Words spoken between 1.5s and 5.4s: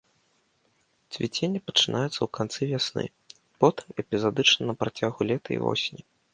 пачынаецца ў канцы вясны, потым эпізадычна на працягу